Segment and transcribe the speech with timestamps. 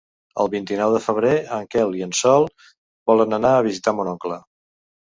[0.43, 2.49] El vint-i-nou de febrer en Quel i en Sol
[3.13, 4.43] volen anar a visitar mon oncle.